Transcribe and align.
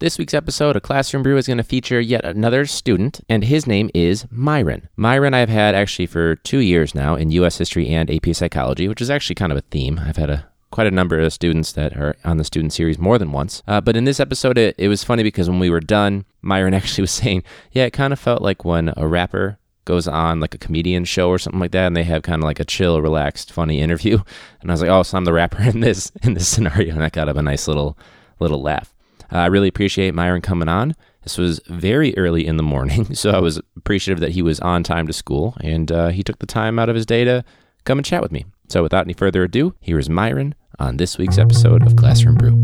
This 0.00 0.16
week's 0.16 0.32
episode 0.32 0.76
of 0.76 0.82
Classroom 0.82 1.22
Brew 1.22 1.36
is 1.36 1.46
going 1.46 1.58
to 1.58 1.62
feature 1.62 2.00
yet 2.00 2.24
another 2.24 2.64
student, 2.64 3.20
and 3.28 3.44
his 3.44 3.66
name 3.66 3.90
is 3.92 4.24
Myron. 4.30 4.88
Myron, 4.96 5.34
I've 5.34 5.50
had 5.50 5.74
actually 5.74 6.06
for 6.06 6.36
two 6.36 6.60
years 6.60 6.94
now 6.94 7.16
in 7.16 7.30
U.S. 7.32 7.58
history 7.58 7.86
and 7.90 8.10
AP 8.10 8.34
psychology, 8.34 8.88
which 8.88 9.02
is 9.02 9.10
actually 9.10 9.34
kind 9.34 9.52
of 9.52 9.58
a 9.58 9.60
theme. 9.60 10.00
I've 10.02 10.16
had 10.16 10.30
a 10.30 10.46
quite 10.70 10.86
a 10.86 10.90
number 10.90 11.20
of 11.20 11.34
students 11.34 11.72
that 11.72 11.98
are 11.98 12.16
on 12.24 12.38
the 12.38 12.44
student 12.44 12.72
series 12.72 12.98
more 12.98 13.18
than 13.18 13.30
once. 13.30 13.62
Uh, 13.68 13.82
but 13.82 13.94
in 13.94 14.04
this 14.04 14.20
episode, 14.20 14.56
it, 14.56 14.74
it 14.78 14.88
was 14.88 15.04
funny 15.04 15.22
because 15.22 15.50
when 15.50 15.58
we 15.58 15.68
were 15.68 15.80
done, 15.80 16.24
Myron 16.40 16.72
actually 16.80 17.02
was 17.02 17.10
saying, 17.10 17.42
Yeah, 17.70 17.84
it 17.84 17.92
kind 17.92 18.14
of 18.14 18.18
felt 18.18 18.40
like 18.40 18.64
when 18.64 18.94
a 18.96 19.06
rapper 19.06 19.58
goes 19.84 20.08
on 20.08 20.40
like 20.40 20.54
a 20.54 20.58
comedian 20.58 21.04
show 21.04 21.28
or 21.28 21.38
something 21.38 21.60
like 21.60 21.72
that 21.72 21.86
and 21.86 21.96
they 21.96 22.04
have 22.04 22.22
kind 22.22 22.42
of 22.42 22.46
like 22.46 22.60
a 22.60 22.64
chill 22.64 23.02
relaxed 23.02 23.50
funny 23.50 23.80
interview 23.80 24.18
and 24.60 24.70
i 24.70 24.74
was 24.74 24.82
like 24.82 24.90
oh 24.90 25.02
so 25.02 25.16
i'm 25.16 25.24
the 25.24 25.32
rapper 25.32 25.62
in 25.62 25.80
this 25.80 26.12
in 26.22 26.34
this 26.34 26.46
scenario 26.46 26.92
and 26.92 27.00
that 27.00 27.12
got 27.12 27.30
up 27.30 27.36
a 27.36 27.42
nice 27.42 27.66
little 27.66 27.98
little 28.38 28.60
laugh 28.62 28.94
uh, 29.32 29.38
i 29.38 29.46
really 29.46 29.68
appreciate 29.68 30.14
myron 30.14 30.40
coming 30.42 30.68
on. 30.68 30.94
This 31.22 31.36
was 31.36 31.60
very 31.66 32.16
early 32.16 32.46
in 32.46 32.56
the 32.56 32.62
morning 32.62 33.14
so 33.14 33.30
i 33.30 33.38
was 33.38 33.60
appreciative 33.76 34.20
that 34.20 34.32
he 34.32 34.42
was 34.42 34.60
on 34.60 34.82
time 34.82 35.06
to 35.06 35.12
school 35.12 35.56
and 35.60 35.90
uh, 35.92 36.08
he 36.08 36.22
took 36.22 36.38
the 36.38 36.46
time 36.46 36.78
out 36.78 36.88
of 36.88 36.94
his 36.96 37.06
day 37.06 37.24
to 37.24 37.44
come 37.84 37.98
and 37.98 38.04
chat 38.04 38.22
with 38.22 38.32
me. 38.32 38.44
So 38.68 38.82
without 38.82 39.04
any 39.06 39.14
further 39.14 39.42
ado 39.44 39.74
here 39.80 39.98
is 39.98 40.08
myron 40.08 40.54
on 40.78 40.96
this 40.96 41.18
week's 41.18 41.38
episode 41.38 41.86
of 41.86 41.96
classroom 41.96 42.36
brew. 42.36 42.60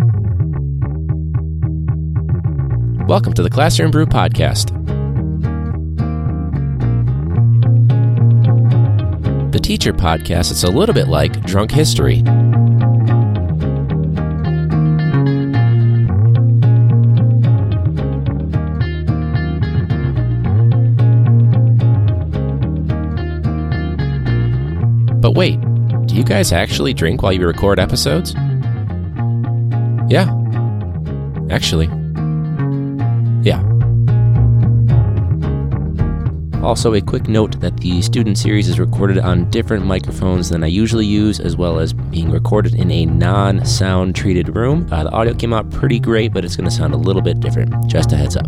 Welcome 3.06 3.34
to 3.34 3.42
the 3.42 3.50
classroom 3.50 3.90
brew 3.90 4.06
podcast. 4.06 4.72
The 9.52 9.60
teacher 9.60 9.92
podcast, 9.92 10.50
it's 10.50 10.64
a 10.64 10.70
little 10.70 10.94
bit 10.94 11.08
like 11.08 11.40
drunk 11.46 11.70
history. 11.70 12.22
Wait, 25.36 25.60
do 26.06 26.16
you 26.16 26.24
guys 26.24 26.50
actually 26.50 26.94
drink 26.94 27.22
while 27.22 27.32
you 27.32 27.46
record 27.46 27.78
episodes? 27.78 28.34
Yeah. 30.08 30.32
Actually. 31.50 31.86
Yeah. 33.42 33.62
Also, 36.62 36.94
a 36.94 37.00
quick 37.00 37.28
note 37.28 37.60
that 37.60 37.76
the 37.76 38.02
student 38.02 38.38
series 38.38 38.68
is 38.68 38.80
recorded 38.80 39.18
on 39.18 39.48
different 39.50 39.84
microphones 39.84 40.48
than 40.48 40.64
I 40.64 40.68
usually 40.68 41.06
use, 41.06 41.38
as 41.38 41.56
well 41.56 41.78
as 41.78 41.92
being 41.92 42.30
recorded 42.30 42.74
in 42.74 42.90
a 42.90 43.04
non 43.06 43.64
sound 43.64 44.16
treated 44.16 44.56
room. 44.56 44.88
Uh, 44.90 45.04
the 45.04 45.10
audio 45.10 45.34
came 45.34 45.52
out 45.52 45.70
pretty 45.70 46.00
great, 46.00 46.32
but 46.32 46.44
it's 46.44 46.56
going 46.56 46.68
to 46.68 46.74
sound 46.74 46.94
a 46.94 46.96
little 46.96 47.22
bit 47.22 47.38
different. 47.40 47.86
Just 47.86 48.12
a 48.12 48.16
heads 48.16 48.36
up. 48.36 48.46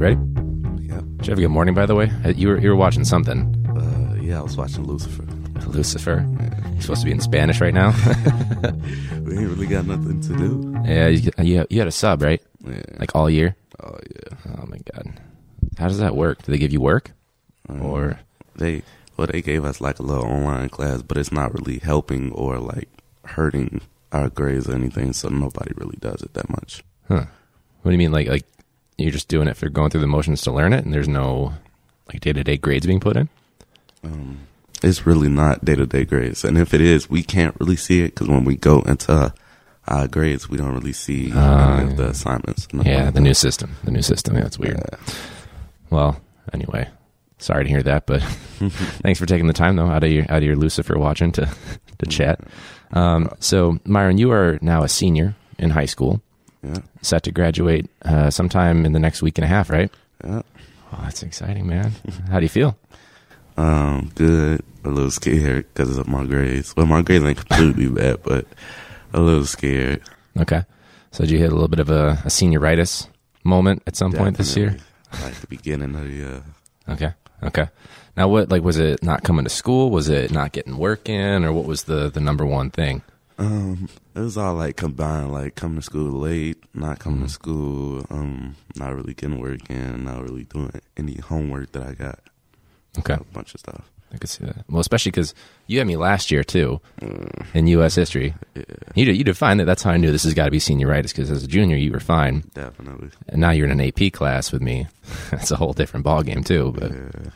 Ready? 0.00 0.16
Yeah. 0.86 1.00
Did 1.18 1.26
you 1.26 1.30
have 1.32 1.38
a 1.38 1.42
good 1.42 1.48
morning, 1.48 1.74
by 1.74 1.86
the 1.86 1.94
way? 1.94 2.10
Uh, 2.24 2.30
You 2.30 2.48
were, 2.48 2.58
you 2.58 2.70
were 2.70 2.76
watching 2.76 3.04
something. 3.04 3.54
Uh, 3.76 4.20
yeah, 4.22 4.38
I 4.38 4.42
was 4.42 4.56
watching 4.56 4.84
Lucifer. 4.84 5.24
Lucifer. 5.66 6.26
You're 6.72 6.80
supposed 6.80 7.02
to 7.02 7.04
be 7.06 7.12
in 7.12 7.20
Spanish 7.20 7.60
right 7.60 7.74
now. 7.74 7.92
We 9.20 9.36
ain't 9.38 9.48
really 9.48 9.66
got 9.68 9.86
nothing 9.86 10.20
to 10.22 10.36
do. 10.36 10.74
yeah, 10.84 11.06
you, 11.08 11.30
you, 11.38 11.66
you 11.70 11.78
had 11.78 11.86
a 11.86 11.92
sub, 11.92 12.22
right? 12.22 12.42
Yeah. 12.66 12.82
Like 12.98 13.14
all 13.14 13.30
year? 13.30 13.54
Oh 13.82 13.96
yeah. 14.10 14.54
Oh 14.58 14.66
my 14.66 14.78
god. 14.92 15.20
How 15.78 15.86
does 15.88 15.98
that 15.98 16.16
work? 16.16 16.42
Do 16.42 16.50
they 16.50 16.58
give 16.58 16.72
you 16.72 16.80
work? 16.80 17.12
Um, 17.68 17.82
Or 17.82 18.18
they 18.56 18.82
well 19.16 19.28
they 19.28 19.40
gave 19.40 19.64
us 19.64 19.80
like 19.80 19.98
a 20.00 20.02
little 20.02 20.24
online 20.24 20.68
class, 20.68 21.02
but 21.02 21.16
it's 21.16 21.30
not 21.30 21.54
really 21.54 21.78
helping 21.78 22.32
or 22.32 22.58
like 22.58 22.88
hurting 23.24 23.82
our 24.10 24.28
grades 24.30 24.68
or 24.68 24.74
anything. 24.74 25.12
So 25.12 25.28
nobody 25.28 25.72
really 25.76 25.98
does 26.00 26.22
it 26.22 26.34
that 26.34 26.50
much. 26.50 26.82
huh. 27.06 27.26
What 27.82 27.90
do 27.90 27.92
you 27.92 27.98
mean 27.98 28.12
like 28.12 28.26
like 28.26 28.46
you're 29.02 29.12
just 29.12 29.28
doing 29.28 29.48
it 29.48 29.56
for 29.56 29.68
going 29.68 29.90
through 29.90 30.00
the 30.00 30.06
motions 30.06 30.42
to 30.42 30.52
learn 30.52 30.72
it 30.72 30.84
and 30.84 30.92
there's 30.92 31.08
no 31.08 31.54
like 32.08 32.20
day-to-day 32.20 32.56
grades 32.56 32.86
being 32.86 33.00
put 33.00 33.16
in? 33.16 33.28
Um, 34.02 34.40
it's 34.82 35.06
really 35.06 35.28
not 35.28 35.64
day 35.64 35.74
to 35.76 35.86
day 35.86 36.04
grades, 36.04 36.44
and 36.44 36.56
if 36.56 36.72
it 36.72 36.80
is, 36.80 37.10
we 37.10 37.22
can't 37.22 37.54
really 37.60 37.76
see 37.76 38.02
it 38.02 38.14
because 38.14 38.28
when 38.28 38.44
we 38.44 38.56
go 38.56 38.80
into 38.82 39.34
our 39.86 40.08
grades, 40.08 40.48
we 40.48 40.56
don't 40.56 40.74
really 40.74 40.92
see 40.92 41.30
of 41.32 41.96
the 41.96 42.08
assignments. 42.08 42.66
Yeah, 42.72 43.06
like 43.06 43.14
the 43.14 43.20
new 43.20 43.34
system. 43.34 43.76
The 43.84 43.90
new 43.90 44.02
system. 44.02 44.36
Yeah, 44.36 44.42
that's 44.42 44.58
weird. 44.58 44.76
Yeah. 44.78 45.14
Well, 45.90 46.20
anyway, 46.52 46.88
sorry 47.38 47.64
to 47.64 47.70
hear 47.70 47.82
that, 47.82 48.06
but 48.06 48.22
thanks 49.02 49.18
for 49.18 49.26
taking 49.26 49.48
the 49.48 49.52
time 49.52 49.76
though 49.76 49.88
out 49.88 50.04
of 50.04 50.10
your 50.10 50.24
out 50.30 50.38
of 50.38 50.44
your 50.44 50.56
Lucifer 50.56 50.98
watching 50.98 51.32
to 51.32 51.48
to 51.98 52.06
chat. 52.06 52.40
Um, 52.92 53.30
so 53.38 53.78
Myron, 53.84 54.18
you 54.18 54.32
are 54.32 54.58
now 54.62 54.82
a 54.82 54.88
senior 54.88 55.34
in 55.58 55.70
high 55.70 55.86
school, 55.86 56.22
Yeah, 56.62 56.78
set 57.02 57.22
to 57.24 57.32
graduate 57.32 57.88
uh, 58.04 58.30
sometime 58.30 58.84
in 58.84 58.92
the 58.92 58.98
next 58.98 59.22
week 59.22 59.38
and 59.38 59.44
a 59.44 59.48
half, 59.48 59.70
right? 59.70 59.90
yeah. 60.24 60.42
Oh, 60.92 60.98
that's 61.02 61.22
exciting, 61.22 61.66
man. 61.66 61.92
How 62.30 62.38
do 62.38 62.44
you 62.44 62.48
feel? 62.48 62.76
Um, 63.56 64.10
good. 64.14 64.62
A 64.84 64.88
little 64.88 65.10
scared 65.10 65.66
because 65.72 65.96
of 65.96 66.08
my 66.08 66.24
grades. 66.24 66.74
Well, 66.76 66.86
my 66.86 67.02
grades 67.02 67.24
ain't 67.24 67.38
completely 67.46 67.88
bad, 68.02 68.22
but 68.22 68.46
a 69.12 69.20
little 69.20 69.44
scared. 69.46 70.02
Okay. 70.38 70.64
So 71.12 71.24
did 71.24 71.30
you 71.30 71.38
hit 71.38 71.50
a 71.50 71.54
little 71.54 71.68
bit 71.68 71.80
of 71.80 71.90
a, 71.90 72.10
a 72.24 72.28
senioritis 72.28 73.08
moment 73.44 73.82
at 73.86 73.96
some 73.96 74.12
point 74.12 74.36
this 74.36 74.56
year? 74.56 74.76
Definitely. 75.10 75.30
Like 75.30 75.40
the 75.40 75.46
beginning 75.48 75.94
of 75.94 76.02
the 76.02 76.10
year. 76.10 76.42
Okay. 76.88 77.12
Okay. 77.42 77.68
Now 78.16 78.28
what 78.28 78.50
like 78.50 78.62
was 78.62 78.78
it 78.78 79.02
not 79.02 79.22
coming 79.22 79.44
to 79.44 79.50
school? 79.50 79.90
Was 79.90 80.08
it 80.08 80.30
not 80.30 80.52
getting 80.52 80.76
work 80.76 81.08
in 81.08 81.44
or 81.44 81.52
what 81.52 81.64
was 81.64 81.84
the 81.84 82.10
the 82.10 82.20
number 82.20 82.44
one 82.46 82.70
thing? 82.70 83.02
Um, 83.40 83.88
it 84.14 84.20
was 84.20 84.36
all 84.36 84.54
like 84.54 84.76
combined, 84.76 85.32
like 85.32 85.54
coming 85.54 85.78
to 85.78 85.82
school 85.82 86.12
late, 86.20 86.58
not 86.74 86.98
coming 86.98 87.22
to 87.22 87.28
school, 87.28 88.04
um, 88.10 88.54
not 88.76 88.94
really 88.94 89.14
getting 89.14 89.40
work 89.40 89.68
in, 89.70 90.04
not 90.04 90.22
really 90.22 90.44
doing 90.44 90.70
any 90.96 91.16
homework 91.16 91.72
that 91.72 91.82
I 91.82 91.94
got. 91.94 92.20
Okay. 92.98 93.14
A 93.14 93.24
bunch 93.32 93.54
of 93.54 93.60
stuff. 93.60 93.90
I 94.12 94.18
could 94.18 94.28
see 94.28 94.44
that. 94.44 94.64
Well, 94.68 94.80
especially 94.80 95.12
cuz 95.12 95.34
you 95.68 95.78
had 95.78 95.86
me 95.86 95.96
last 95.96 96.30
year 96.32 96.42
too 96.44 96.80
in 97.54 97.66
US 97.68 97.94
history. 97.94 98.34
Yeah, 98.56 98.64
You 98.96 99.04
did, 99.06 99.16
you 99.16 99.24
defined 99.24 99.60
that. 99.60 99.64
That's 99.66 99.84
how 99.84 99.92
I 99.92 99.96
knew 99.96 100.10
this 100.12 100.24
has 100.24 100.34
got 100.34 100.46
to 100.46 100.50
be 100.50 100.58
senioritis 100.58 101.08
because 101.14 101.30
as 101.30 101.44
a 101.44 101.46
junior 101.46 101.76
you 101.76 101.92
were 101.92 102.00
fine. 102.00 102.42
definitely. 102.52 103.08
And 103.28 103.40
now 103.40 103.52
you're 103.52 103.66
in 103.68 103.80
an 103.80 103.86
AP 103.86 104.12
class 104.12 104.50
with 104.52 104.60
me. 104.62 104.86
That's 105.30 105.50
a 105.52 105.56
whole 105.56 105.72
different 105.72 106.04
ball 106.04 106.22
game 106.24 106.42
too, 106.42 106.74
but 106.76 106.90
Yeah. 106.90 107.30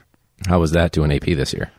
how 0.49 0.59
was 0.59 0.73
that 0.73 0.91
doing 0.93 1.13
AP 1.13 1.35
this 1.37 1.53
year? 1.55 1.71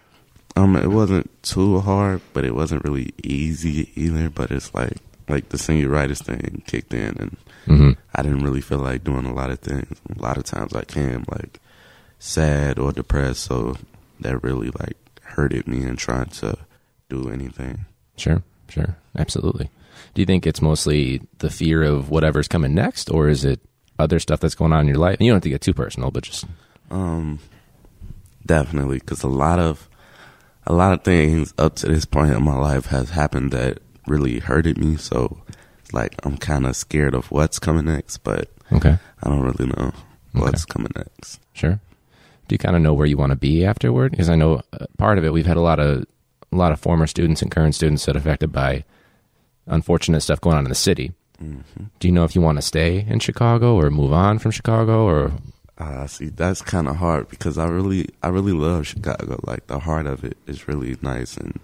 Um, 0.55 0.75
it 0.75 0.87
wasn't 0.89 1.29
too 1.43 1.79
hard, 1.81 2.21
but 2.33 2.45
it 2.45 2.55
wasn't 2.55 2.83
really 2.83 3.13
easy 3.23 3.91
either. 3.95 4.29
But 4.29 4.51
it's 4.51 4.73
like 4.73 4.97
like 5.27 5.49
the 5.49 5.57
senioritis 5.57 6.23
thing 6.23 6.63
kicked 6.67 6.93
in, 6.93 7.17
and 7.19 7.37
Mhm. 7.67 7.97
I 8.13 8.21
didn't 8.21 8.43
really 8.43 8.61
feel 8.61 8.77
like 8.79 9.03
doing 9.03 9.25
a 9.25 9.33
lot 9.33 9.49
of 9.49 9.59
things. 9.59 9.97
A 10.15 10.21
lot 10.21 10.37
of 10.37 10.43
times 10.45 10.73
I 10.73 10.83
came 10.83 11.25
like 11.29 11.59
sad 12.19 12.77
or 12.79 12.91
depressed, 12.91 13.43
so 13.43 13.75
that 14.19 14.43
really 14.43 14.69
like 14.79 14.97
hurted 15.23 15.67
me 15.67 15.83
in 15.83 15.95
trying 15.97 16.27
to 16.29 16.57
do 17.09 17.29
anything. 17.29 17.85
Sure, 18.17 18.43
sure, 18.69 18.95
absolutely. 19.17 19.69
Do 20.13 20.21
you 20.21 20.25
think 20.25 20.45
it's 20.47 20.61
mostly 20.61 21.21
the 21.39 21.49
fear 21.49 21.83
of 21.83 22.09
whatever's 22.09 22.47
coming 22.47 22.73
next, 22.73 23.09
or 23.11 23.27
is 23.27 23.43
it 23.43 23.59
other 23.99 24.19
stuff 24.19 24.39
that's 24.39 24.55
going 24.55 24.71
on 24.73 24.81
in 24.81 24.87
your 24.87 24.97
life? 24.97 25.17
And 25.19 25.25
you 25.25 25.31
don't 25.31 25.37
have 25.37 25.43
to 25.43 25.49
get 25.49 25.61
too 25.61 25.73
personal, 25.73 26.11
but 26.11 26.23
just 26.23 26.45
Um, 26.91 27.39
definitely, 28.45 28.99
because 28.99 29.23
a 29.23 29.27
lot 29.27 29.59
of 29.59 29.89
a 30.67 30.73
lot 30.73 30.93
of 30.93 31.03
things 31.03 31.53
up 31.57 31.75
to 31.77 31.87
this 31.87 32.05
point 32.05 32.31
in 32.33 32.43
my 32.43 32.55
life 32.57 32.87
has 32.87 33.11
happened 33.11 33.51
that 33.51 33.79
really 34.07 34.39
hurted 34.39 34.77
me. 34.77 34.95
So, 34.97 35.37
like 35.93 36.15
I'm 36.23 36.37
kind 36.37 36.65
of 36.65 36.75
scared 36.75 37.13
of 37.13 37.31
what's 37.31 37.59
coming 37.59 37.85
next, 37.85 38.17
but 38.19 38.49
okay, 38.71 38.97
I 39.23 39.29
don't 39.29 39.41
really 39.41 39.67
know 39.67 39.93
what's 40.33 40.65
coming 40.65 40.91
next. 40.95 41.39
sure. 41.53 41.79
Do 42.47 42.53
you 42.53 42.59
kind 42.59 42.75
of 42.75 42.81
know 42.83 42.93
where 42.93 43.07
you 43.07 43.17
want 43.17 43.31
to 43.31 43.35
be 43.35 43.65
afterward? 43.65 44.11
Because 44.11 44.29
I 44.29 44.35
know 44.35 44.61
uh, 44.71 44.85
part 44.99 45.17
of 45.17 45.23
it, 45.25 45.33
we've 45.33 45.47
had 45.47 45.57
a 45.57 45.61
lot 45.61 45.79
of 45.79 46.05
a 46.51 46.55
lot 46.55 46.71
of 46.71 46.79
former 46.79 47.07
students 47.07 47.41
and 47.41 47.49
current 47.51 47.73
students 47.75 48.05
that 48.05 48.15
are 48.15 48.19
affected 48.19 48.51
by 48.51 48.83
unfortunate 49.65 50.21
stuff 50.21 50.41
going 50.41 50.55
on 50.57 50.65
in 50.65 50.69
the 50.69 50.75
city. 50.75 51.11
hmm 51.39 51.57
Do 51.99 52.07
you 52.07 52.13
know 52.13 52.23
if 52.23 52.35
you 52.35 52.41
want 52.41 52.57
to 52.59 52.61
stay 52.61 53.05
in 53.07 53.19
Chicago 53.19 53.75
or 53.75 53.89
move 53.89 54.13
on 54.13 54.37
from 54.39 54.51
Chicago, 54.51 55.05
or 55.05 55.31
Uh, 55.77 56.07
see, 56.07 56.27
that's 56.27 56.61
kind 56.61 56.87
of 56.87 56.95
hard 56.97 57.27
because 57.27 57.57
I 57.57 57.67
really, 57.67 58.09
I 58.23 58.29
really 58.29 58.53
love 58.53 58.87
Chicago. 58.87 59.39
Like 59.43 59.67
the 59.67 59.79
heart 59.79 60.07
of 60.07 60.23
it 60.23 60.37
is 60.47 60.67
really 60.67 60.95
nice, 61.01 61.35
and 61.35 61.59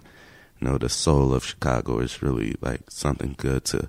you 0.60 0.68
know, 0.68 0.78
the 0.78 0.88
soul 0.88 1.32
of 1.32 1.44
Chicago 1.44 1.98
is 1.98 2.22
really 2.22 2.56
like 2.60 2.90
something 2.90 3.34
good 3.38 3.64
to 3.66 3.88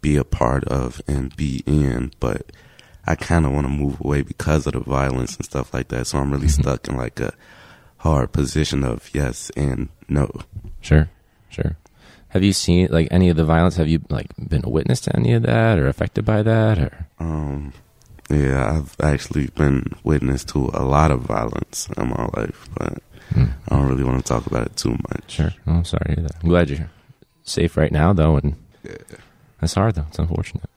be 0.00 0.16
a 0.16 0.24
part 0.24 0.64
of 0.64 1.00
and 1.06 1.36
be 1.36 1.62
in. 1.66 2.12
But 2.18 2.50
I 3.06 3.14
kind 3.14 3.46
of 3.46 3.52
want 3.52 3.66
to 3.66 3.72
move 3.72 4.00
away 4.00 4.22
because 4.22 4.66
of 4.66 4.72
the 4.72 4.80
violence 4.80 5.36
and 5.36 5.44
stuff 5.44 5.72
like 5.72 5.88
that. 5.88 6.06
So 6.08 6.18
I'm 6.18 6.32
really 6.32 6.48
stuck 6.48 6.88
in 6.88 6.96
like 6.96 7.20
a 7.20 7.32
hard 7.98 8.32
position 8.32 8.82
of 8.82 9.08
yes 9.14 9.50
and 9.56 9.88
no. 10.08 10.30
sure, 10.80 11.10
sure? 11.48 11.76
Have 12.28 12.42
you 12.42 12.52
seen 12.52 12.88
like 12.90 13.08
any 13.10 13.28
of 13.28 13.36
the 13.36 13.44
violence? 13.44 13.76
Have 13.76 13.88
you 13.88 14.00
like 14.08 14.28
been 14.36 14.64
a 14.64 14.68
witness 14.68 15.00
to 15.02 15.16
any 15.16 15.32
of 15.32 15.42
that, 15.42 15.78
or 15.78 15.88
affected 15.88 16.24
by 16.24 16.42
that, 16.42 16.78
or 16.78 17.06
Um, 17.18 17.72
yeah, 18.30 18.76
I've 18.78 18.96
actually 19.02 19.48
been 19.48 19.84
witness 20.04 20.44
to 20.46 20.70
a 20.72 20.84
lot 20.84 21.10
of 21.10 21.22
violence 21.22 21.88
in 21.96 22.08
my 22.08 22.28
life, 22.36 22.68
but 22.78 23.02
hmm. 23.32 23.46
I 23.68 23.76
don't 23.76 23.88
really 23.88 24.04
want 24.04 24.24
to 24.24 24.28
talk 24.28 24.46
about 24.46 24.66
it 24.66 24.76
too 24.76 24.96
much. 25.10 25.32
Sure. 25.32 25.52
Oh, 25.66 25.72
I'm 25.72 25.84
sorry 25.84 26.14
to 26.14 26.20
hear 26.20 26.28
that. 26.28 26.36
I'm 26.42 26.48
glad 26.48 26.70
you're 26.70 26.90
safe 27.42 27.76
right 27.76 27.92
now, 27.92 28.12
though, 28.12 28.36
and 28.36 28.56
Yeah. 28.84 28.96
that's 29.60 29.74
hard 29.74 29.94
though. 29.96 30.06
It's 30.08 30.18
unfortunate. 30.18 30.68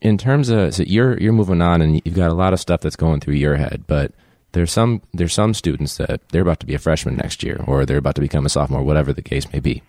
In 0.00 0.18
terms 0.18 0.50
of, 0.50 0.74
so 0.74 0.82
you're 0.82 1.18
you're 1.18 1.32
moving 1.32 1.62
on, 1.62 1.80
and 1.80 2.00
you've 2.04 2.14
got 2.16 2.30
a 2.30 2.34
lot 2.34 2.52
of 2.52 2.60
stuff 2.60 2.80
that's 2.80 2.96
going 2.96 3.20
through 3.20 3.34
your 3.34 3.56
head, 3.56 3.84
but 3.86 4.12
there's 4.52 4.72
some 4.72 5.00
there's 5.14 5.32
some 5.32 5.54
students 5.54 5.96
that 5.96 6.20
they're 6.28 6.42
about 6.42 6.60
to 6.60 6.66
be 6.66 6.74
a 6.74 6.78
freshman 6.78 7.16
next 7.16 7.42
year, 7.42 7.62
or 7.66 7.86
they're 7.86 7.98
about 7.98 8.14
to 8.16 8.20
become 8.20 8.44
a 8.44 8.50
sophomore, 8.50 8.82
whatever 8.82 9.12
the 9.12 9.22
case 9.22 9.50
may 9.52 9.60
be. 9.60 9.82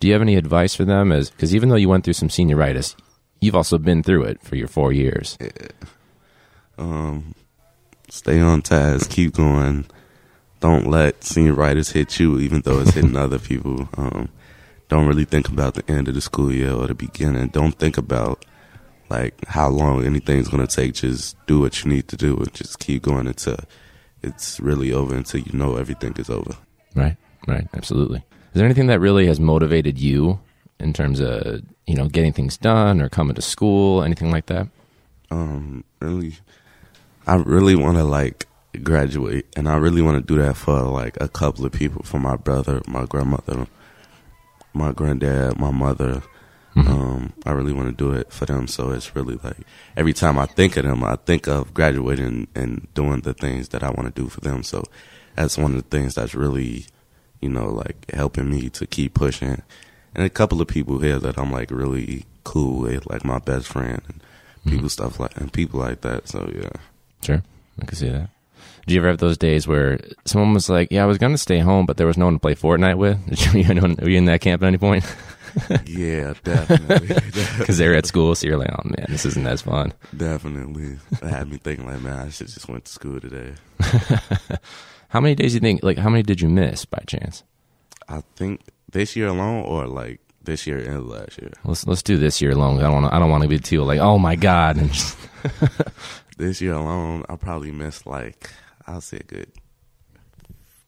Do 0.00 0.08
you 0.08 0.12
have 0.12 0.22
any 0.22 0.34
advice 0.36 0.74
for 0.74 0.84
them? 0.84 1.12
As 1.12 1.30
because 1.30 1.54
even 1.54 1.68
though 1.68 1.76
you 1.76 1.88
went 1.88 2.04
through 2.04 2.14
some 2.14 2.28
senioritis, 2.28 2.96
you've 3.40 3.54
also 3.54 3.78
been 3.78 4.02
through 4.02 4.24
it 4.24 4.42
for 4.42 4.56
your 4.56 4.68
four 4.68 4.92
years. 4.92 5.38
Um, 6.78 7.34
stay 8.08 8.40
on 8.40 8.62
task, 8.62 9.10
keep 9.10 9.34
going. 9.34 9.86
Don't 10.60 10.88
let 10.90 11.20
senioritis 11.20 11.92
hit 11.92 12.18
you, 12.18 12.38
even 12.38 12.62
though 12.62 12.80
it's 12.80 12.94
hitting 12.94 13.16
other 13.16 13.38
people. 13.38 13.88
Um, 13.96 14.28
don't 14.88 15.06
really 15.06 15.24
think 15.24 15.48
about 15.48 15.74
the 15.74 15.90
end 15.90 16.08
of 16.08 16.14
the 16.14 16.20
school 16.20 16.52
year 16.52 16.72
or 16.72 16.86
the 16.86 16.94
beginning. 16.94 17.48
Don't 17.48 17.78
think 17.78 17.98
about 17.98 18.44
like 19.10 19.44
how 19.46 19.68
long 19.68 20.04
anything's 20.04 20.48
gonna 20.48 20.66
take. 20.66 20.94
Just 20.94 21.36
do 21.46 21.60
what 21.60 21.84
you 21.84 21.90
need 21.90 22.08
to 22.08 22.16
do 22.16 22.36
and 22.36 22.52
just 22.54 22.78
keep 22.78 23.02
going 23.02 23.26
until 23.26 23.58
it's 24.22 24.60
really 24.60 24.92
over. 24.92 25.14
Until 25.14 25.40
you 25.40 25.52
know 25.52 25.76
everything 25.76 26.14
is 26.16 26.30
over. 26.30 26.56
Right, 26.94 27.16
right, 27.46 27.66
absolutely. 27.74 28.18
Is 28.18 28.58
there 28.58 28.64
anything 28.64 28.86
that 28.86 29.00
really 29.00 29.26
has 29.26 29.40
motivated 29.40 29.98
you 29.98 30.40
in 30.78 30.92
terms 30.92 31.20
of 31.20 31.62
you 31.86 31.94
know 31.94 32.08
getting 32.08 32.32
things 32.32 32.56
done 32.56 33.00
or 33.00 33.08
coming 33.08 33.34
to 33.34 33.42
school, 33.42 34.02
anything 34.02 34.30
like 34.30 34.46
that? 34.46 34.68
um 35.30 35.84
really 36.00 36.36
I 37.26 37.36
really 37.36 37.74
want 37.74 37.96
to 37.96 38.04
like 38.04 38.46
graduate 38.82 39.46
and 39.56 39.68
I 39.68 39.76
really 39.76 40.02
want 40.02 40.16
to 40.18 40.34
do 40.34 40.40
that 40.42 40.56
for 40.56 40.80
like 40.82 41.16
a 41.20 41.28
couple 41.28 41.64
of 41.64 41.72
people 41.72 42.02
for 42.02 42.18
my 42.18 42.36
brother, 42.36 42.82
my 42.86 43.06
grandmother, 43.06 43.66
my 44.72 44.92
granddad, 44.92 45.58
my 45.58 45.70
mother. 45.70 46.22
Mhm. 46.74 46.88
Um 46.88 47.32
I 47.46 47.52
really 47.52 47.72
want 47.72 47.88
to 47.96 48.04
do 48.04 48.12
it 48.12 48.32
for 48.32 48.46
them 48.46 48.66
so 48.66 48.90
it's 48.90 49.14
really 49.14 49.38
like 49.44 49.58
every 49.96 50.12
time 50.12 50.38
I 50.40 50.46
think 50.46 50.76
of 50.76 50.84
them 50.84 51.04
I 51.04 51.16
think 51.16 51.46
of 51.46 51.72
graduating 51.72 52.48
and 52.54 52.88
doing 52.94 53.20
the 53.20 53.32
things 53.32 53.68
that 53.68 53.84
I 53.84 53.90
want 53.90 54.12
to 54.12 54.22
do 54.22 54.28
for 54.28 54.40
them 54.40 54.64
so 54.64 54.82
that's 55.36 55.56
one 55.56 55.76
of 55.76 55.76
the 55.76 55.96
things 55.96 56.16
that's 56.16 56.34
really 56.34 56.86
you 57.40 57.48
know 57.48 57.68
like 57.70 58.10
helping 58.12 58.50
me 58.50 58.70
to 58.70 58.88
keep 58.88 59.14
pushing 59.14 59.62
and 60.16 60.24
a 60.26 60.28
couple 60.30 60.60
of 60.60 60.66
people 60.66 60.98
here 60.98 61.20
that 61.20 61.38
I'm 61.38 61.52
like 61.52 61.70
really 61.70 62.24
cool 62.42 62.80
with 62.80 63.06
like 63.08 63.24
my 63.24 63.38
best 63.38 63.68
friend 63.68 64.02
and 64.08 64.20
people 64.66 64.88
stuff 64.88 65.20
like 65.20 65.36
and 65.36 65.52
people 65.52 65.78
like 65.78 66.00
that. 66.00 66.28
So 66.28 66.50
yeah, 66.54 66.70
Sure, 67.24 67.42
I 67.80 67.84
can 67.86 67.96
see 67.96 68.08
that. 68.10 68.28
Did 68.86 68.94
you 68.94 69.00
ever 69.00 69.08
have 69.08 69.18
those 69.18 69.38
days 69.38 69.66
where 69.66 69.98
someone 70.26 70.52
was 70.52 70.68
like, 70.68 70.88
"Yeah, 70.90 71.04
I 71.04 71.06
was 71.06 71.18
going 71.18 71.32
to 71.32 71.38
stay 71.38 71.58
home, 71.58 71.86
but 71.86 71.96
there 71.96 72.06
was 72.06 72.18
no 72.18 72.26
one 72.26 72.34
to 72.34 72.40
play 72.40 72.54
Fortnite 72.54 72.98
with"? 72.98 73.26
Did 73.28 73.54
you, 73.54 73.74
you 73.74 73.96
were 73.98 74.08
you 74.10 74.18
in 74.18 74.26
that 74.26 74.42
camp 74.42 74.62
at 74.62 74.66
any 74.66 74.78
point? 74.78 75.04
yeah, 75.86 76.34
definitely, 76.42 77.08
Because 77.58 77.78
they 77.78 77.88
were 77.88 77.94
at 77.94 78.06
school, 78.06 78.34
so 78.34 78.46
you're 78.46 78.58
like, 78.58 78.70
"Oh 78.72 78.82
man, 78.84 79.06
this 79.08 79.24
isn't 79.24 79.46
as 79.46 79.62
fun." 79.62 79.94
definitely. 80.14 80.98
It 81.12 81.22
had 81.22 81.48
me 81.50 81.56
thinking 81.56 81.86
like, 81.86 82.02
man, 82.02 82.26
I 82.26 82.30
should 82.30 82.48
just 82.48 82.68
went 82.68 82.84
to 82.84 82.92
school 82.92 83.20
today. 83.20 83.54
How 85.08 85.20
many 85.20 85.34
days 85.34 85.52
do 85.52 85.56
you 85.56 85.60
think? 85.60 85.82
Like, 85.82 85.96
how 85.96 86.10
many 86.10 86.22
did 86.24 86.40
you 86.40 86.48
miss 86.48 86.84
by 86.84 87.02
chance? 87.06 87.44
I 88.08 88.22
think 88.36 88.62
this 88.90 89.16
year 89.16 89.28
alone, 89.28 89.64
or 89.64 89.86
like 89.86 90.20
this 90.42 90.66
year 90.66 90.78
and 90.78 91.08
last 91.08 91.40
year. 91.40 91.52
Let's 91.64 91.86
let's 91.86 92.02
do 92.02 92.18
this 92.18 92.42
year 92.42 92.50
alone. 92.50 92.78
I 92.80 92.82
don't 92.82 93.02
want. 93.02 93.14
I 93.14 93.18
don't 93.18 93.30
want 93.30 93.42
to 93.44 93.48
be 93.48 93.58
too 93.58 93.82
like, 93.84 94.00
"Oh 94.00 94.18
my 94.18 94.36
god!" 94.36 94.76
This 96.36 96.60
year 96.60 96.72
alone, 96.74 97.24
I 97.28 97.36
probably 97.36 97.70
missed 97.70 98.06
like 98.06 98.50
I'll 98.86 99.00
say 99.00 99.18
a 99.18 99.22
good, 99.22 99.48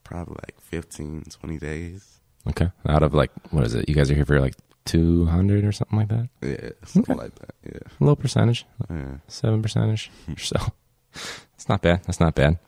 probably 0.05 0.37
like 0.47 0.61
15, 0.61 1.25
20 1.31 1.59
days. 1.59 2.21
okay, 2.49 2.71
out 2.89 3.03
of 3.03 3.15
like, 3.15 3.31
what 3.51 3.65
is 3.65 3.75
it? 3.75 3.89
You 3.89 3.95
guys 3.95 4.11
are 4.11 4.15
here 4.15 4.25
for 4.25 4.41
like 4.41 4.55
two 4.85 5.25
hundred 5.27 5.65
or 5.65 5.73
something 5.73 5.99
like 5.99 6.09
that. 6.09 6.29
Yeah, 6.43 6.71
something 6.85 7.15
Okay. 7.17 7.25
like 7.25 7.35
that. 7.37 7.55
Yeah, 7.65 7.79
Low 8.01 8.15
percentage. 8.17 8.67
yeah. 8.91 9.17
seven 9.29 9.63
percentage 9.63 10.11
or 10.29 10.39
so. 10.39 10.57
It's 11.55 11.69
not 11.69 11.83
bad. 11.83 12.03
That's 12.05 12.21
not 12.21 12.35
bad. 12.35 12.59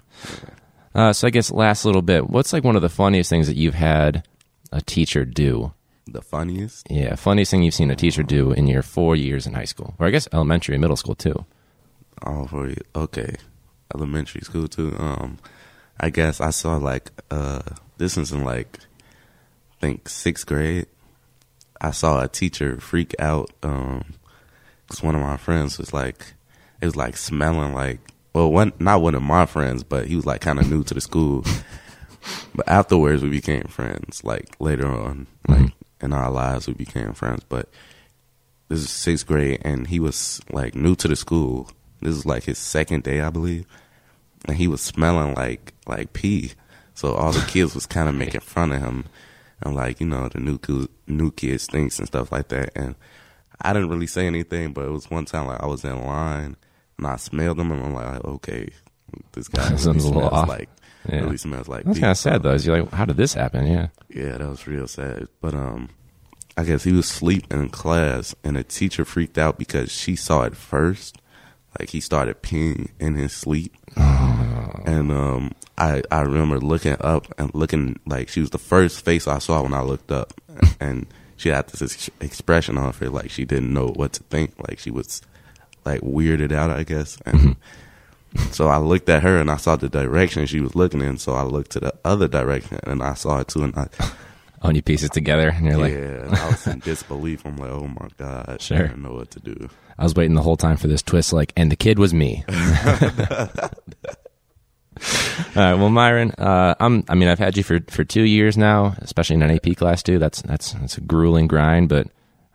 Uh, 0.95 1.13
so 1.13 1.27
I 1.27 1.31
guess 1.31 1.51
last 1.51 1.85
little 1.85 2.03
bit. 2.03 2.29
What's 2.31 2.53
like 2.53 2.65
one 2.65 2.77
of 2.77 2.83
the 2.83 2.89
funniest 2.89 3.29
things 3.31 3.47
that 3.47 3.57
you've 3.57 3.75
had 3.75 4.27
a 4.73 4.81
teacher 4.81 5.25
do? 5.25 5.73
The 6.07 6.23
funniest. 6.23 6.87
Yeah, 6.91 7.15
funniest 7.17 7.51
thing 7.51 7.63
you've 7.63 7.75
seen 7.75 7.91
a 7.91 7.97
teacher 7.97 8.23
do 8.23 8.51
in 8.53 8.67
your 8.67 8.83
four 8.83 9.15
years 9.15 9.47
in 9.47 9.53
high 9.55 9.67
school, 9.67 9.95
or 9.99 10.07
I 10.07 10.11
guess 10.11 10.27
elementary 10.33 10.75
and 10.75 10.81
middle 10.81 10.97
school 10.97 11.15
too. 11.15 11.45
Oh, 12.25 12.47
for 12.47 12.69
you. 12.69 12.81
Okay. 12.95 13.37
Elementary 13.95 14.43
school 14.43 14.69
too. 14.69 14.95
Um, 14.99 15.39
I 15.99 16.11
guess 16.11 16.41
I 16.41 16.51
saw 16.51 16.77
like 16.77 17.11
uh, 17.31 17.63
this 17.97 18.17
was 18.17 18.33
in 18.33 18.45
like, 18.45 18.79
I 19.73 19.81
think 19.81 20.09
sixth 20.09 20.47
grade. 20.47 20.87
I 21.81 21.93
saw 21.93 22.23
a 22.23 22.29
teacher 22.29 22.81
freak 22.81 23.15
out. 23.19 23.51
Um, 23.63 24.15
cause 24.89 25.03
one 25.03 25.15
of 25.15 25.21
my 25.21 25.37
friends 25.37 25.79
was 25.79 25.93
like, 25.93 26.35
it 26.81 26.87
was 26.87 26.97
like 26.97 27.17
smelling 27.17 27.73
like, 27.73 28.01
well, 28.33 28.51
one 28.53 28.73
not 28.79 29.03
one 29.03 29.15
of 29.15 29.23
my 29.23 29.47
friends, 29.47 29.83
but 29.83 30.07
he 30.07 30.17
was 30.17 30.27
like 30.27 30.41
kind 30.41 30.59
of 30.59 30.71
new 30.71 30.85
to 30.85 30.95
the 30.95 31.01
school. 31.01 31.45
But 32.55 32.69
afterwards, 32.69 33.23
we 33.23 33.31
became 33.31 33.65
friends. 33.65 34.23
Like 34.25 34.55
later 34.61 34.87
on, 34.87 35.27
like 35.47 35.73
in 36.01 36.13
our 36.13 36.31
lives, 36.31 36.67
we 36.67 36.75
became 36.75 37.13
friends. 37.13 37.45
But 37.49 37.69
this 38.69 38.81
is 38.81 38.91
sixth 38.91 39.27
grade, 39.27 39.63
and 39.63 39.87
he 39.87 39.99
was 39.99 40.41
like 40.51 40.75
new 40.75 40.95
to 40.97 41.09
the 41.09 41.17
school. 41.17 41.71
This 42.01 42.15
is 42.17 42.27
like 42.27 42.45
his 42.45 42.59
second 42.59 43.03
day, 43.05 43.21
I 43.21 43.31
believe, 43.31 43.67
and 44.47 44.57
he 44.57 44.69
was 44.69 44.81
smelling 44.81 45.35
like 45.35 45.73
like 45.87 46.13
pee. 46.13 46.53
So 46.95 47.15
all 47.15 47.33
the 47.33 47.45
kids 47.47 47.75
was 47.75 47.87
kind 47.87 48.09
of 48.09 48.15
making 48.15 48.41
fun 48.41 48.73
of 48.73 48.81
him, 48.81 49.05
and 49.63 49.75
like 49.75 50.01
you 50.01 50.07
know 50.07 50.29
the 50.29 50.41
new 50.41 50.59
co- 50.59 50.89
new 51.07 51.31
kids 51.33 51.65
stinks 51.65 51.99
and 51.99 52.07
stuff 52.09 52.31
like 52.33 52.49
that. 52.49 52.71
And 52.77 52.95
I 53.61 53.73
didn't 53.73 53.89
really 53.91 54.07
say 54.07 54.27
anything, 54.27 54.73
but 54.73 54.85
it 54.85 54.91
was 54.91 55.11
one 55.11 55.25
time 55.25 55.47
like 55.47 55.61
I 55.63 55.67
was 55.67 55.85
in 55.85 56.05
line 56.05 56.57
and 56.97 57.07
I 57.07 57.17
smelled 57.17 57.59
him, 57.61 57.71
and 57.73 57.85
I'm 57.85 57.95
like, 57.95 58.25
okay, 58.25 58.69
this 59.33 59.49
guy 59.49 59.65
really 59.67 59.79
Something's 59.79 60.05
a 60.05 60.09
little 60.09 60.29
smells 60.29 60.43
off. 60.43 60.49
like 60.49 60.69
Yeah, 61.09 61.21
really 61.21 61.37
smells 61.37 61.69
like. 61.69 61.85
that's 61.85 61.99
kind 61.99 62.11
of 62.11 62.19
sad 62.19 62.43
though. 62.43 62.53
Is 62.53 62.67
you're 62.67 62.81
like, 62.83 62.93
how 62.93 63.05
did 63.05 63.17
this 63.17 63.35
happen? 63.35 63.67
Yeah, 63.67 63.89
yeah, 64.09 64.39
that 64.39 64.49
was 64.49 64.67
real 64.67 64.87
sad. 64.89 65.29
But 65.41 65.55
um, 65.55 65.89
I 66.57 66.65
guess 66.65 66.83
he 66.85 66.93
was 66.93 67.07
asleep 67.11 67.53
in 67.53 67.69
class, 67.71 68.35
and 68.45 68.57
the 68.57 68.65
teacher 68.65 69.05
freaked 69.05 69.39
out 69.39 69.59
because 69.59 69.91
she 69.93 70.17
saw 70.17 70.43
it 70.43 70.57
first. 70.57 71.19
Like 71.79 71.91
he 71.91 72.01
started 72.01 72.43
peeing 72.43 72.91
in 72.99 73.15
his 73.15 73.33
sleep, 73.33 73.77
and 73.97 75.13
um, 75.13 75.53
I 75.77 76.03
I 76.11 76.21
remember 76.23 76.59
looking 76.61 76.97
up 77.01 77.27
and 77.39 77.55
looking 77.55 78.01
like 78.07 78.29
she 78.29 78.41
was 78.41 78.51
the 78.51 78.59
first 78.59 79.05
face 79.05 79.29
I 79.29 79.39
saw 79.39 79.63
when 79.63 79.75
I 79.75 79.83
looked 79.83 80.11
up, 80.11 80.33
and 80.81 81.07
she 81.37 81.51
had 81.51 81.69
this 81.69 81.83
ex- 81.83 82.11
expression 82.21 82.79
on 82.79 82.85
her 82.87 82.93
face 82.93 83.11
like 83.11 83.31
she 83.31 83.45
didn't 83.45 83.73
know 83.73 83.89
what 83.89 84.13
to 84.15 84.23
think, 84.25 84.55
like 84.69 84.79
she 84.79 84.91
was 84.91 85.23
like 85.85 86.01
weirded 86.01 86.53
out, 86.53 86.71
I 86.71 86.85
guess, 86.85 87.19
and. 87.27 87.57
So 88.51 88.69
I 88.69 88.77
looked 88.77 89.09
at 89.09 89.23
her 89.23 89.39
and 89.39 89.51
I 89.51 89.57
saw 89.57 89.77
the 89.77 89.89
direction 89.89 90.45
she 90.45 90.61
was 90.61 90.75
looking 90.75 91.01
in. 91.01 91.17
So 91.17 91.33
I 91.33 91.45
looked 91.45 91.71
to 91.73 91.81
the 91.81 91.95
other 92.05 92.29
direction 92.29 92.79
and 92.83 93.03
I 93.03 93.15
saw 93.15 93.41
it 93.41 93.49
too. 93.49 93.65
And 93.65 93.75
I, 93.75 93.89
and 94.63 94.77
you 94.77 94.83
piece 94.83 95.03
it 95.03 95.13
together, 95.13 95.49
and 95.51 95.65
you're 95.67 95.77
like, 95.79 95.93
yeah, 95.93 96.29
I 96.45 96.49
was 96.51 96.67
in 96.67 96.81
disbelief. 96.81 97.45
I'm 97.47 97.57
like, 97.57 97.71
oh 97.71 97.87
my 97.89 98.09
god, 98.17 98.61
Sure. 98.61 98.85
I 98.85 98.89
don't 98.89 99.03
know 99.03 99.15
what 99.15 99.31
to 99.33 99.41
do. 99.41 99.69
I 99.99 100.05
was 100.05 100.15
waiting 100.15 100.35
the 100.35 100.43
whole 100.43 100.57
time 100.57 100.77
for 100.77 100.87
this 100.89 101.03
twist. 101.03 101.33
Like, 101.33 101.53
and 101.57 101.71
the 101.73 101.77
kid 101.77 101.99
was 101.99 102.13
me. 102.15 102.45
All 105.55 105.63
right, 105.65 105.75
well, 105.75 105.91
Myron, 105.91 106.33
uh, 106.33 106.75
I'm. 106.81 107.05
I 107.09 107.15
mean, 107.15 107.29
I've 107.29 107.39
had 107.39 107.57
you 107.57 107.63
for, 107.63 107.79
for 107.89 108.03
two 108.05 108.25
years 108.25 108.57
now, 108.59 108.95
especially 108.99 109.35
in 109.37 109.43
an 109.43 109.51
AP 109.53 109.77
class 109.77 110.03
too. 110.03 110.19
That's 110.19 110.43
that's 110.43 110.73
that's 110.73 110.99
a 110.99 111.01
grueling 111.01 111.47
grind, 111.47 111.89
but 111.89 112.09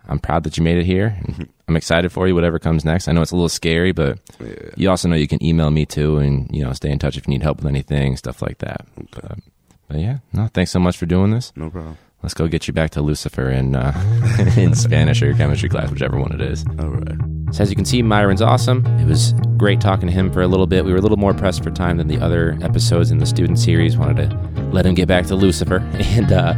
I'm 0.05 0.19
proud 0.19 0.43
that 0.43 0.57
you 0.57 0.63
made 0.63 0.77
it 0.77 0.85
here. 0.85 1.17
I'm 1.69 1.77
excited 1.77 2.11
for 2.11 2.27
you, 2.27 2.35
whatever 2.35 2.59
comes 2.59 2.83
next. 2.83 3.07
I 3.07 3.13
know 3.13 3.21
it's 3.21 3.31
a 3.31 3.35
little 3.35 3.47
scary, 3.47 3.93
but 3.93 4.19
Yeah, 4.41 4.53
you 4.75 4.89
also 4.89 5.07
know 5.07 5.15
you 5.15 5.29
can 5.29 5.41
email 5.41 5.71
me 5.71 5.85
too, 5.85 6.17
and 6.17 6.49
you 6.53 6.63
know, 6.65 6.73
stay 6.73 6.91
in 6.91 6.99
touch 6.99 7.15
if 7.15 7.25
you 7.27 7.31
need 7.31 7.43
help 7.43 7.57
with 7.59 7.67
anything, 7.67 8.17
stuff 8.17 8.41
like 8.41 8.57
that. 8.57 8.85
But, 9.11 9.39
but 9.93 10.01
yeah, 10.01 10.17
no, 10.33 10.47
thanks 10.47 10.71
so 10.71 10.79
much 10.79 10.97
for 10.97 11.05
doing 11.05 11.29
this. 11.29 11.53
no 11.55 11.69
problem. 11.69 11.97
Let's 12.23 12.33
go 12.33 12.47
get 12.47 12.67
you 12.67 12.73
back 12.73 12.89
to 12.91 13.01
Lucifer 13.01 13.49
in 13.49 13.75
uh, 13.75 13.93
in 14.57 14.73
Spanish 14.73 15.21
or 15.21 15.25
your 15.27 15.35
chemistry 15.35 15.69
class, 15.69 15.91
whichever 15.91 16.17
one 16.17 16.31
it 16.31 16.41
is. 16.41 16.65
All 16.79 16.87
right, 16.87 17.17
So 17.51 17.61
as 17.61 17.69
you 17.69 17.75
can 17.75 17.85
see, 17.85 18.01
Myron's 18.01 18.41
awesome. 18.41 18.85
It 18.99 19.05
was 19.05 19.33
great 19.57 19.81
talking 19.81 20.07
to 20.07 20.13
him 20.13 20.31
for 20.31 20.41
a 20.41 20.47
little 20.47 20.65
bit. 20.65 20.83
We 20.83 20.93
were 20.93 20.97
a 20.97 21.01
little 21.01 21.17
more 21.17 21.33
pressed 21.33 21.63
for 21.63 21.69
time 21.69 21.97
than 21.97 22.07
the 22.07 22.17
other 22.17 22.57
episodes 22.61 23.11
in 23.11 23.19
the 23.19 23.25
student 23.27 23.59
series. 23.59 23.95
Wanted 23.97 24.29
to 24.29 24.35
let 24.71 24.85
him 24.85 24.95
get 24.95 25.07
back 25.07 25.27
to 25.27 25.35
Lucifer, 25.35 25.77
and 25.93 26.31
uh, 26.31 26.53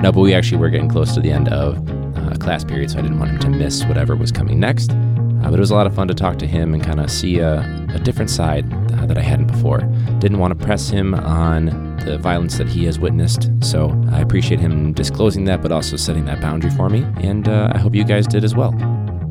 no, 0.00 0.10
but 0.12 0.20
we 0.20 0.32
actually 0.32 0.58
were 0.58 0.70
getting 0.70 0.88
close 0.88 1.12
to 1.14 1.20
the 1.20 1.30
end 1.30 1.48
of 1.48 1.76
uh, 2.16 2.36
class 2.36 2.64
period, 2.64 2.90
so 2.90 3.00
I 3.00 3.02
didn't 3.02 3.18
want 3.18 3.32
him 3.32 3.38
to 3.40 3.50
miss 3.50 3.84
whatever 3.84 4.16
was 4.16 4.32
coming 4.32 4.58
next. 4.60 4.92
Uh, 4.92 5.50
but 5.50 5.54
it 5.54 5.60
was 5.60 5.70
a 5.72 5.74
lot 5.74 5.86
of 5.86 5.94
fun 5.94 6.08
to 6.08 6.14
talk 6.14 6.38
to 6.38 6.46
him 6.46 6.72
and 6.72 6.82
kind 6.82 7.00
of 7.00 7.10
see 7.10 7.40
a, 7.40 7.60
a 7.92 7.98
different 7.98 8.30
side 8.30 8.72
uh, 8.94 9.04
that 9.06 9.18
I 9.18 9.22
hadn't 9.22 9.48
before. 9.48 9.80
Didn't 10.20 10.38
want 10.38 10.56
to 10.58 10.64
press 10.64 10.88
him 10.88 11.14
on 11.14 11.87
the 12.08 12.16
violence 12.18 12.56
that 12.56 12.66
he 12.68 12.84
has 12.86 12.98
witnessed, 12.98 13.50
so 13.60 13.90
I 14.10 14.20
appreciate 14.20 14.60
him 14.60 14.94
disclosing 14.94 15.44
that, 15.44 15.60
but 15.60 15.72
also 15.72 15.96
setting 15.96 16.24
that 16.24 16.40
boundary 16.40 16.70
for 16.70 16.88
me. 16.88 17.04
And 17.18 17.46
uh, 17.46 17.70
I 17.74 17.78
hope 17.78 17.94
you 17.94 18.04
guys 18.04 18.26
did 18.26 18.44
as 18.44 18.54
well. 18.54 18.72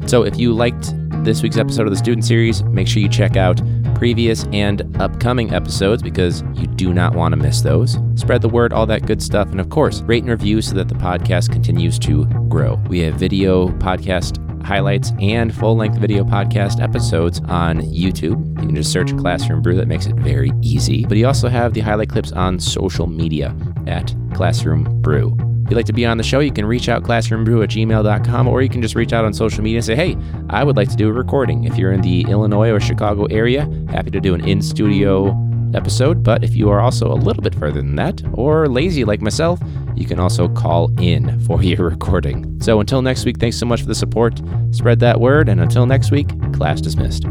So 0.05 0.24
if 0.24 0.38
you 0.38 0.53
liked 0.53 0.93
this 1.24 1.41
week's 1.41 1.57
episode 1.57 1.88
of 1.88 1.91
the 1.91 1.98
student 1.98 2.24
series, 2.24 2.63
make 2.63 2.88
sure 2.88 3.01
you 3.01 3.10
check 3.10 3.36
out 3.36 3.60
previous 3.96 4.46
and 4.53 4.96
upcoming 5.01 5.53
episodes 5.53 6.03
because 6.03 6.43
you 6.53 6.67
do 6.67 6.93
not 6.93 7.15
want 7.15 7.34
to 7.34 7.36
miss 7.36 7.62
those. 7.62 7.98
Spread 8.15 8.43
the 8.43 8.50
word, 8.50 8.72
all 8.72 8.86
that 8.86 9.07
good 9.07 9.24
stuff. 9.24 9.50
And 9.50 9.60
of 9.60 9.69
course, 9.69 10.01
rate 10.01 10.22
and 10.22 10.29
review 10.29 10.62
so 10.62 10.75
that 10.75 10.88
the 10.88 10.96
podcast 10.96 11.51
continues 11.51 11.98
to 12.00 12.25
grow. 12.48 12.75
We 12.88 13.00
have 13.00 13.15
video 13.15 13.69
podcast 13.79 14.47
highlights 14.67 15.13
and 15.21 15.55
full 15.55 15.77
length 15.77 15.97
video 15.97 16.25
podcast 16.25 16.81
episodes 16.83 17.39
on 17.47 17.79
YouTube. 17.79 18.45
You 18.59 18.67
can 18.67 18.75
just 18.75 18.91
search 18.91 19.15
Classroom 19.17 19.62
Brew, 19.62 19.77
that 19.77 19.88
makes 19.88 20.05
it 20.05 20.15
very 20.17 20.51
easy. 20.62 21.05
But 21.05 21.17
you 21.17 21.25
also 21.25 21.47
have 21.47 21.74
the 21.74 21.79
highlight 21.79 22.09
clips 22.09 22.33
on 22.33 22.59
social 22.59 23.07
media 23.07 23.55
at 23.88 24.13
Classroom 24.33 25.01
Brew. 25.01 25.36
If 25.67 25.71
you'd 25.71 25.77
like 25.77 25.86
to 25.86 25.93
be 25.93 26.05
on 26.05 26.17
the 26.17 26.24
show, 26.24 26.39
you 26.39 26.51
can 26.51 26.65
reach 26.65 26.88
out 26.88 27.03
classroombrew 27.03 27.63
at 27.63 27.69
gmail.com 27.69 28.47
or 28.47 28.62
you 28.62 28.69
can 28.69 28.81
just 28.81 28.95
reach 28.95 29.12
out 29.12 29.25
on 29.25 29.33
social 29.33 29.63
media 29.63 29.79
and 29.79 29.86
say, 29.86 29.95
hey, 29.95 30.17
I 30.50 30.63
would 30.63 30.77
like 30.77 30.89
to 30.89 30.95
do 30.95 31.09
a 31.09 31.13
recording. 31.13 31.63
If 31.65 31.77
you're 31.77 31.91
in 31.91 32.01
the 32.01 32.21
Illinois 32.21 32.69
or 32.69 32.79
Chicago 32.79 33.25
area, 33.25 33.69
happy 33.89 34.12
to 34.12 34.21
do 34.21 34.33
an 34.33 34.47
in 34.47 34.62
studio 34.62 35.31
episode. 35.75 36.24
But 36.24 36.43
if 36.43 36.55
you 36.55 36.69
are 36.69 36.79
also 36.79 37.12
a 37.12 37.15
little 37.15 37.43
bit 37.43 37.55
further 37.55 37.81
than 37.81 37.95
that, 37.95 38.21
or 38.33 38.67
lazy 38.67 39.03
like 39.03 39.21
myself, 39.21 39.59
you 39.95 40.05
can 40.05 40.19
also 40.19 40.47
call 40.50 40.91
in 41.00 41.39
for 41.41 41.63
your 41.63 41.89
recording. 41.89 42.62
So 42.62 42.79
until 42.79 43.01
next 43.01 43.25
week, 43.25 43.38
thanks 43.39 43.57
so 43.57 43.65
much 43.65 43.81
for 43.81 43.88
the 43.88 43.95
support. 43.95 44.41
Spread 44.71 45.00
that 45.00 45.19
word, 45.19 45.50
and 45.50 45.62
until 45.62 45.86
next 45.86 46.12
week, 46.12 46.27
class 46.53 46.81
dismissed. 46.81 47.25